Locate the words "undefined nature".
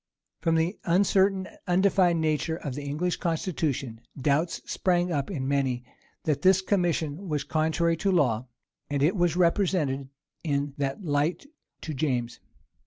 1.67-2.55